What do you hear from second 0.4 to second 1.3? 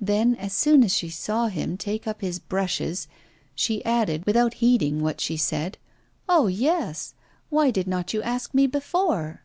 soon as she